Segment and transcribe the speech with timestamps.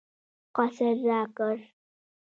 [0.55, 1.57] قصر راکړ.